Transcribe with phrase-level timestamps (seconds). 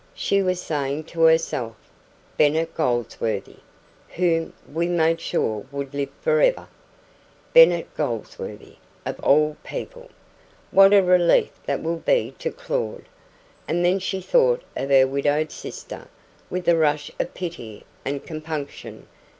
[0.15, 1.75] She was saying to herself,
[2.35, 3.57] "Bennet Goldsworthy,
[4.15, 6.67] whom we made sure would live for ever!
[7.53, 10.09] Bennet Goldsworthy, of all people!
[10.71, 13.03] What a relief that will be to Claud!"
[13.67, 16.07] And then she thought of her widowed sister,
[16.49, 19.05] with a rush of pity and compunction.